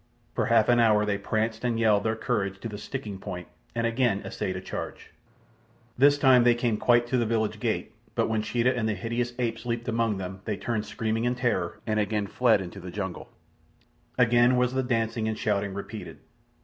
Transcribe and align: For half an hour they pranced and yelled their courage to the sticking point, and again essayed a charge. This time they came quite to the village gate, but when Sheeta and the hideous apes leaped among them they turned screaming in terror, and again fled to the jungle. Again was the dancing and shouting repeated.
For 0.33 0.47
half 0.47 0.67
an 0.67 0.79
hour 0.79 1.05
they 1.05 1.19
pranced 1.19 1.63
and 1.63 1.79
yelled 1.79 2.03
their 2.05 2.15
courage 2.15 2.59
to 2.61 2.67
the 2.67 2.79
sticking 2.79 3.19
point, 3.19 3.47
and 3.75 3.85
again 3.85 4.23
essayed 4.25 4.55
a 4.55 4.59
charge. 4.59 5.11
This 5.95 6.17
time 6.17 6.43
they 6.43 6.55
came 6.55 6.77
quite 6.77 7.05
to 7.05 7.17
the 7.19 7.25
village 7.27 7.59
gate, 7.59 7.93
but 8.15 8.27
when 8.27 8.41
Sheeta 8.41 8.75
and 8.75 8.89
the 8.89 8.95
hideous 8.95 9.33
apes 9.37 9.63
leaped 9.63 9.87
among 9.87 10.17
them 10.17 10.41
they 10.45 10.57
turned 10.57 10.87
screaming 10.87 11.25
in 11.25 11.35
terror, 11.35 11.77
and 11.85 11.99
again 11.99 12.25
fled 12.25 12.71
to 12.71 12.79
the 12.79 12.89
jungle. 12.89 13.29
Again 14.17 14.57
was 14.57 14.73
the 14.73 14.81
dancing 14.81 15.27
and 15.27 15.37
shouting 15.37 15.75
repeated. 15.75 16.17